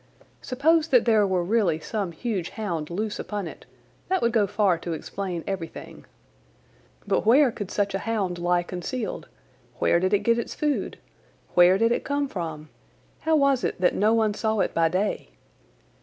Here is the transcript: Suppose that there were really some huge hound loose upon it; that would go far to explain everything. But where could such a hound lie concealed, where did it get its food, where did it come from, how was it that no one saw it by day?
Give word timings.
Suppose 0.41 0.87
that 0.87 1.05
there 1.05 1.27
were 1.27 1.43
really 1.43 1.79
some 1.79 2.11
huge 2.11 2.49
hound 2.49 2.89
loose 2.89 3.19
upon 3.19 3.47
it; 3.47 3.67
that 4.09 4.19
would 4.23 4.31
go 4.31 4.47
far 4.47 4.79
to 4.79 4.93
explain 4.93 5.43
everything. 5.45 6.05
But 7.05 7.23
where 7.23 7.51
could 7.51 7.69
such 7.69 7.93
a 7.93 7.99
hound 7.99 8.39
lie 8.39 8.63
concealed, 8.63 9.27
where 9.77 9.99
did 9.99 10.11
it 10.11 10.23
get 10.25 10.39
its 10.39 10.55
food, 10.55 10.97
where 11.53 11.77
did 11.77 11.91
it 11.91 12.03
come 12.03 12.27
from, 12.27 12.69
how 13.19 13.35
was 13.35 13.63
it 13.63 13.79
that 13.79 13.93
no 13.93 14.11
one 14.11 14.33
saw 14.33 14.61
it 14.61 14.73
by 14.73 14.89
day? 14.89 15.29